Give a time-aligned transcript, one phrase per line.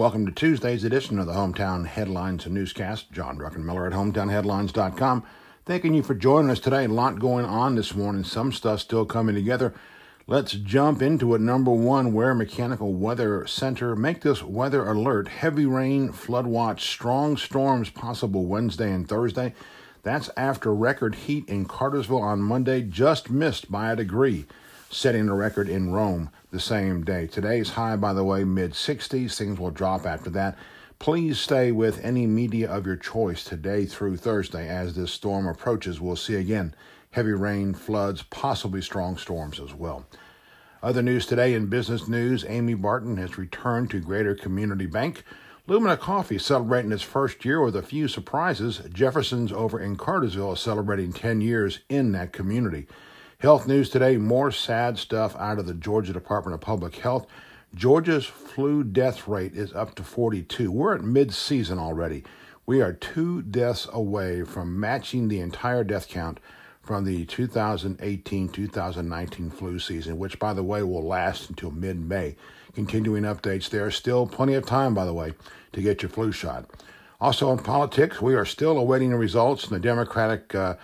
[0.00, 3.12] welcome to Tuesday's edition of the Hometown Headlines and Newscast.
[3.12, 5.22] John Druckenmiller at HometownHeadlines.com.
[5.66, 6.86] Thanking you for joining us today.
[6.86, 9.74] A lot going on this morning, some stuff still coming together.
[10.26, 11.42] Let's jump into it.
[11.42, 13.94] Number one, Ware Mechanical Weather Center.
[13.94, 15.28] Make this weather alert.
[15.28, 19.52] Heavy rain, flood watch, strong storms possible Wednesday and Thursday.
[20.02, 24.46] That's after record heat in Cartersville on Monday, just missed by a degree,
[24.88, 27.26] setting a record in Rome the same day.
[27.26, 29.36] Today's high, by the way, mid 60s.
[29.36, 30.58] Things will drop after that.
[30.98, 36.00] Please stay with any media of your choice today through Thursday as this storm approaches.
[36.00, 36.74] We'll see again
[37.12, 40.06] heavy rain, floods, possibly strong storms as well.
[40.82, 45.24] Other news today in business news Amy Barton has returned to Greater Community Bank.
[45.66, 48.80] Lumina Coffee celebrating its first year with a few surprises.
[48.92, 52.86] Jefferson's over in Cartersville is celebrating 10 years in that community.
[53.40, 57.26] Health news today more sad stuff out of the Georgia Department of Public Health.
[57.74, 60.70] Georgia's flu death rate is up to 42.
[60.70, 62.22] We're at mid season already.
[62.66, 66.38] We are two deaths away from matching the entire death count
[66.82, 72.36] from the 2018 2019 flu season, which, by the way, will last until mid May.
[72.74, 73.90] Continuing updates there.
[73.90, 75.32] Still plenty of time, by the way,
[75.72, 76.68] to get your flu shot.
[77.22, 80.74] Also, in politics, we are still awaiting the results in the Democratic uh,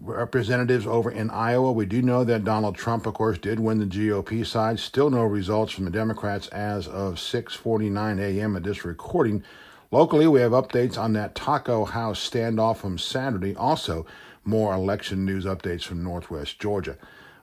[0.00, 1.72] representatives over in Iowa.
[1.72, 4.78] We do know that Donald Trump, of course, did win the GOP side.
[4.78, 8.56] Still no results from the Democrats as of 6:49 a.m.
[8.56, 9.42] at this recording.
[9.90, 13.54] Locally, we have updates on that Taco House standoff from Saturday.
[13.54, 14.06] Also,
[14.44, 16.96] more election news updates from Northwest Georgia.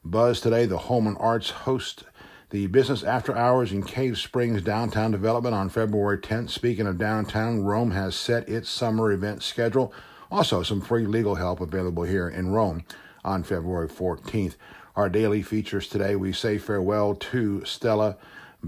[0.03, 2.03] Buzz today, the Holman Arts host
[2.49, 6.49] the business after hours in Cave Springs downtown development on February 10th.
[6.49, 9.93] Speaking of downtown, Rome has set its summer event schedule.
[10.31, 12.85] Also, some free legal help available here in Rome
[13.23, 14.55] on February 14th.
[14.95, 18.17] Our daily features today, we say farewell to Stella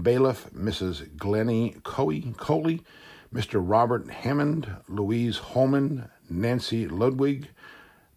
[0.00, 1.16] Bailiff, Mrs.
[1.16, 2.82] Glennie Coley, Coley
[3.34, 3.60] Mr.
[3.60, 7.48] Robert Hammond, Louise Holman, Nancy Ludwig,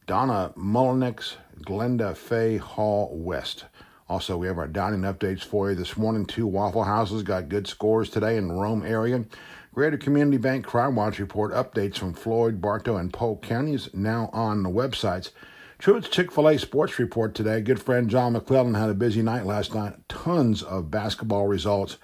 [0.05, 3.65] Donna Mullenix, Glenda Fay Hall West.
[4.09, 6.25] Also, we have our dining updates for you this morning.
[6.25, 9.25] Two Waffle Houses got good scores today in the Rome area.
[9.73, 14.63] Greater Community Bank Crime Watch report updates from Floyd, Bartow, and Polk counties now on
[14.63, 15.31] the websites.
[15.77, 17.59] Truett's Chick fil A Sports Report today.
[17.59, 19.95] Good friend John McClellan had a busy night last night.
[20.07, 21.97] Tons of basketball results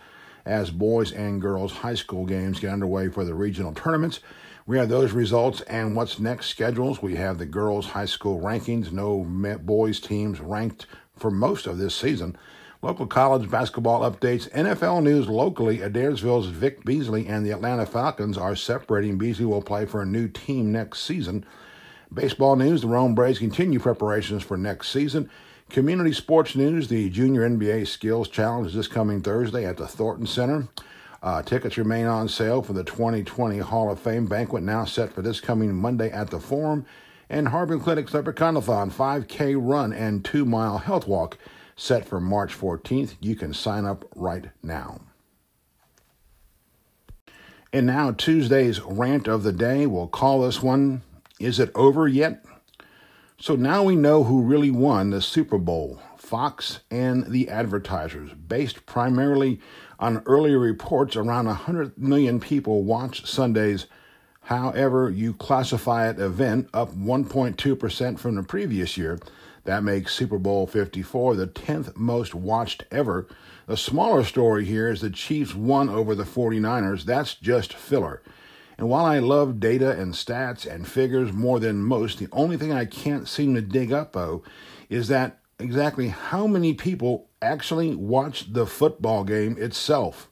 [0.45, 4.19] as boys and girls high school games get underway for the regional tournaments.
[4.65, 7.01] We have those results and what's next schedules.
[7.01, 8.91] We have the girls' high school rankings.
[8.91, 9.23] No
[9.63, 10.85] boys teams ranked
[11.15, 12.37] for most of this season.
[12.81, 14.49] Local college basketball updates.
[14.51, 15.77] NFL news locally.
[15.77, 19.17] Adairsville's Vic Beasley and the Atlanta Falcons are separating.
[19.17, 21.45] Beasley will play for a new team next season.
[22.13, 22.81] Baseball news.
[22.81, 25.29] The Rome Braves continue preparations for next season.
[25.69, 26.89] Community sports news.
[26.89, 30.67] The Junior NBA Skills Challenge is this coming Thursday at the Thornton Center.
[31.23, 35.21] Uh, tickets remain on sale for the 2020 Hall of Fame banquet, now set for
[35.21, 36.85] this coming Monday at the Forum.
[37.33, 41.39] And Harbin Clinic's Leprechaunathon 5K run and 2 mile health walk
[41.75, 43.15] set for March 14th.
[43.21, 45.01] You can sign up right now.
[47.73, 49.87] And now, Tuesday's rant of the day.
[49.87, 51.01] We'll call this one
[51.39, 52.45] Is It Over Yet?
[53.39, 58.85] So now we know who really won the Super Bowl Fox and the advertisers, based
[58.85, 59.59] primarily
[59.97, 63.87] on earlier reports, around 100 million people watched Sunday's
[64.43, 69.19] However You Classify It event, up 1.2% from the previous year.
[69.63, 73.27] That makes Super Bowl 54 the 10th most watched ever.
[73.67, 77.05] The smaller story here is the Chiefs won over the 49ers.
[77.05, 78.21] That's just filler.
[78.77, 82.73] And while I love data and stats and figures more than most, the only thing
[82.73, 84.43] I can't seem to dig up, though,
[84.89, 90.29] is that exactly how many people actually watched the football game itself.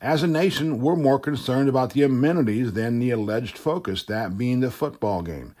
[0.00, 4.60] As a nation, we're more concerned about the amenities than the alleged focus, that being
[4.60, 5.54] the football game.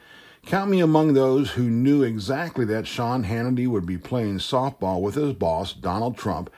[0.44, 5.14] Count me among those who knew exactly that Sean Hannity would be playing softball with
[5.14, 6.50] his boss, Donald Trump,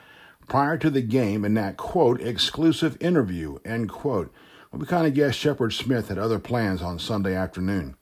[0.49, 4.33] prior to the game in that, quote, exclusive interview, end quote.
[4.73, 7.97] Well, we kind of guessed Shepard Smith had other plans on Sunday afternoon.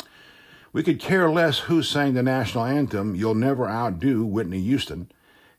[0.72, 5.10] We could care less who sang the national anthem, You'll Never Outdo Whitney Houston.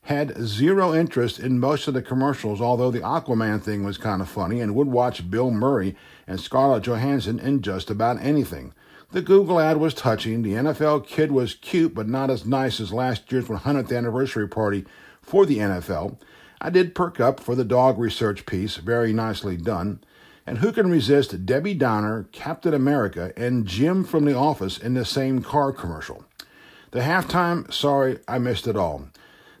[0.06, 4.28] Had zero interest in most of the commercials, although the Aquaman thing was kind of
[4.28, 5.96] funny, and would watch Bill Murray
[6.28, 8.72] and Scarlett Johansson in just about anything.
[9.10, 10.42] The Google ad was touching.
[10.42, 14.84] The NFL kid was cute, but not as nice as last year's 100th anniversary party
[15.22, 16.18] for the NFL.
[16.60, 20.00] I did perk up for the dog research piece, very nicely done.
[20.46, 25.04] And who can resist Debbie Downer, Captain America, and Jim from The Office in the
[25.04, 26.24] same car commercial?
[26.92, 29.08] The halftime, sorry, I missed it all.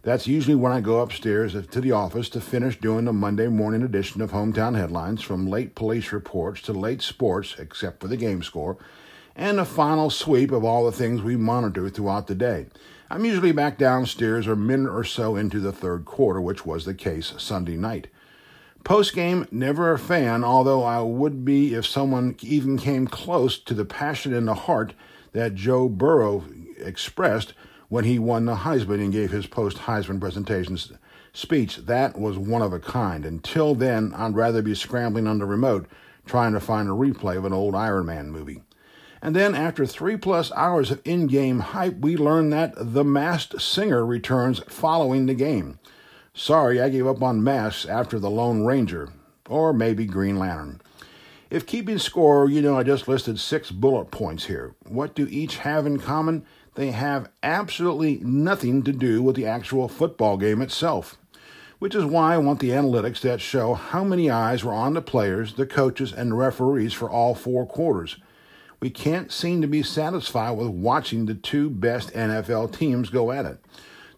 [0.06, 3.82] That's usually when I go upstairs to the office to finish doing the Monday morning
[3.82, 8.44] edition of Hometown Headlines, from late police reports to late sports, except for the game
[8.44, 8.76] score,
[9.34, 12.66] and a final sweep of all the things we monitor throughout the day.
[13.10, 16.94] I'm usually back downstairs a minute or so into the third quarter, which was the
[16.94, 18.06] case Sunday night.
[18.84, 23.74] Post game, never a fan, although I would be if someone even came close to
[23.74, 24.94] the passion and the heart
[25.32, 26.44] that Joe Burrow
[26.78, 27.54] expressed
[27.88, 30.78] when he won the Heisman and gave his post Heisman presentation
[31.32, 31.76] speech.
[31.76, 33.24] That was one of a kind.
[33.24, 35.86] Until then, I'd rather be scrambling on the remote
[36.24, 38.62] trying to find a replay of an old Iron Man movie.
[39.22, 43.60] And then, after three plus hours of in game hype, we learn that The Masked
[43.60, 45.78] Singer returns following the game.
[46.34, 49.08] Sorry, I gave up on masks after The Lone Ranger,
[49.48, 50.80] or maybe Green Lantern.
[51.48, 54.74] If keeping score, you know I just listed six bullet points here.
[54.86, 56.44] What do each have in common?
[56.76, 61.16] They have absolutely nothing to do with the actual football game itself,
[61.78, 65.00] which is why I want the analytics that show how many eyes were on the
[65.00, 68.18] players, the coaches, and referees for all four quarters.
[68.78, 73.46] We can't seem to be satisfied with watching the two best NFL teams go at
[73.46, 73.58] it.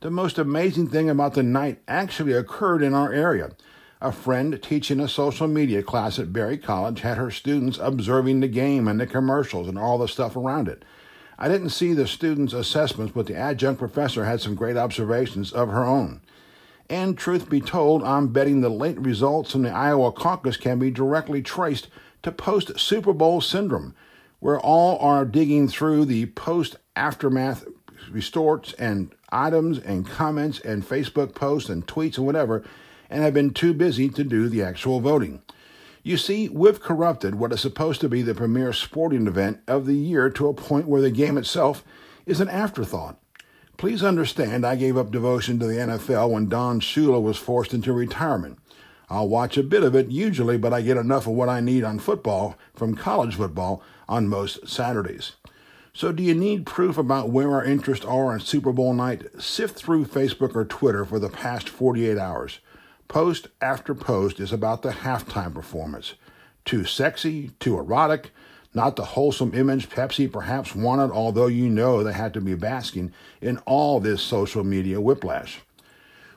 [0.00, 3.52] The most amazing thing about the night actually occurred in our area.
[4.00, 8.48] A friend teaching a social media class at Berry College had her students observing the
[8.48, 10.84] game and the commercials and all the stuff around it.
[11.38, 15.68] I didn't see the students' assessments, but the adjunct professor had some great observations of
[15.68, 16.20] her own.
[16.90, 20.90] And truth be told, I'm betting the late results from the Iowa caucus can be
[20.90, 21.88] directly traced
[22.22, 23.94] to post Super Bowl syndrome,
[24.40, 27.64] where all are digging through the post aftermath
[28.10, 32.64] retorts and items and comments and Facebook posts and tweets and whatever,
[33.10, 35.42] and have been too busy to do the actual voting.
[36.08, 39.92] You see, we've corrupted what is supposed to be the premier sporting event of the
[39.92, 41.84] year to a point where the game itself
[42.24, 43.20] is an afterthought.
[43.76, 47.92] Please understand, I gave up devotion to the NFL when Don Shula was forced into
[47.92, 48.58] retirement.
[49.10, 51.84] I'll watch a bit of it usually, but I get enough of what I need
[51.84, 55.32] on football from college football on most Saturdays.
[55.92, 59.26] So, do you need proof about where our interests are on Super Bowl night?
[59.38, 62.60] Sift through Facebook or Twitter for the past 48 hours.
[63.08, 66.12] Post after post is about the halftime performance.
[66.66, 68.32] Too sexy, too erotic,
[68.74, 73.14] not the wholesome image Pepsi perhaps wanted, although you know they had to be basking
[73.40, 75.60] in all this social media whiplash.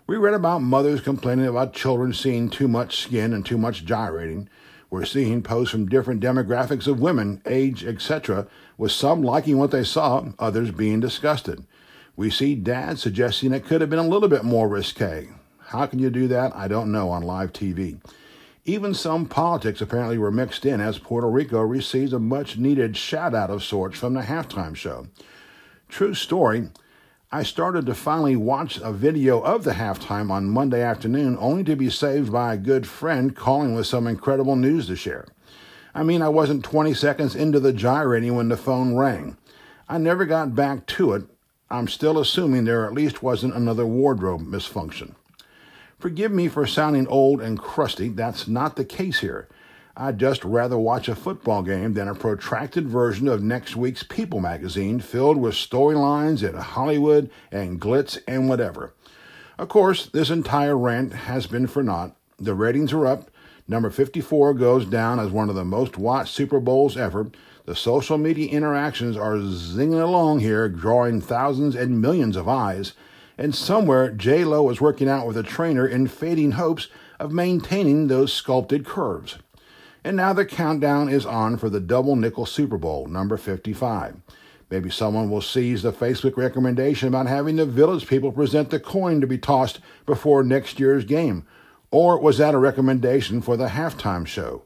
[0.07, 4.47] We read about mothers complaining about children seeing too much skin and too much gyrating.
[4.89, 8.47] We're seeing posts from different demographics of women, age, etc.,
[8.77, 11.65] with some liking what they saw, others being disgusted.
[12.15, 15.27] We see dads suggesting it could have been a little bit more risque.
[15.71, 16.53] How can you do that?
[16.53, 17.97] I don't know on live TV.
[18.65, 23.33] Even some politics apparently were mixed in as Puerto Rico receives a much needed shout
[23.33, 25.07] out of sorts from the halftime show.
[25.87, 26.67] True story,
[27.31, 31.77] I started to finally watch a video of the halftime on Monday afternoon only to
[31.77, 35.25] be saved by a good friend calling with some incredible news to share.
[35.95, 39.37] I mean, I wasn't 20 seconds into the gyrating when the phone rang.
[39.87, 41.23] I never got back to it.
[41.69, 45.15] I'm still assuming there at least wasn't another wardrobe misfunction.
[46.01, 49.47] Forgive me for sounding old and crusty, that's not the case here.
[49.95, 54.39] I'd just rather watch a football game than a protracted version of next week's People
[54.39, 58.95] magazine filled with storylines in Hollywood and glitz and whatever.
[59.59, 62.15] Of course, this entire rant has been for naught.
[62.39, 63.29] The ratings are up.
[63.67, 67.29] Number 54 goes down as one of the most watched Super Bowls ever.
[67.65, 72.93] The social media interactions are zinging along here, drawing thousands and millions of eyes
[73.37, 76.87] and somewhere J Lo was working out with a trainer in fading hopes
[77.19, 79.37] of maintaining those sculpted curves.
[80.03, 84.17] And now the countdown is on for the double nickel Super Bowl, number 55.
[84.71, 89.21] Maybe someone will seize the Facebook recommendation about having the village people present the coin
[89.21, 91.45] to be tossed before next year's game.
[91.91, 94.63] Or was that a recommendation for the halftime show?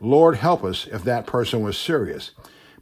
[0.00, 2.30] Lord help us if that person was serious.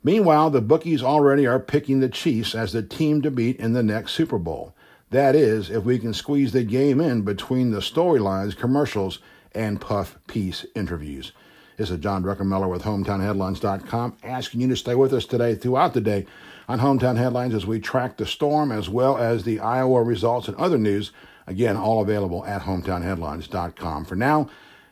[0.03, 3.83] Meanwhile, the bookies already are picking the Chiefs as the team to beat in the
[3.83, 4.75] next Super Bowl.
[5.11, 9.19] That is, if we can squeeze the game in between the storylines, commercials,
[9.53, 11.33] and puff piece interviews.
[11.77, 16.01] This is John Druckenmiller with HometownHeadlines.com asking you to stay with us today throughout the
[16.01, 16.27] day
[16.69, 20.57] on Hometown Headlines as we track the storm as well as the Iowa results and
[20.59, 21.11] other news.
[21.47, 24.05] Again, all available at HometownHeadlines.com.
[24.05, 24.49] For now,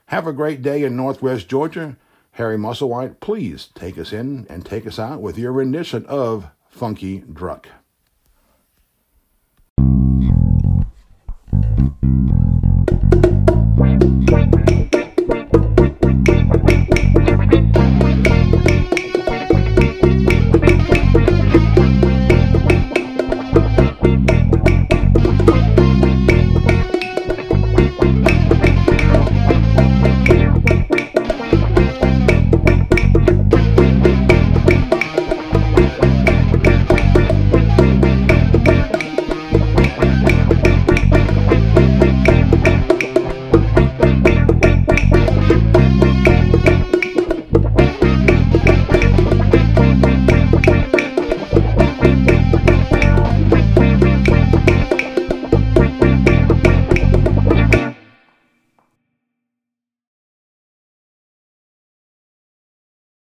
[0.07, 1.97] have a great day in Northwest Georgia.
[2.33, 7.21] Harry Musselwhite, please take us in and take us out with your rendition of Funky
[7.21, 7.67] Druck.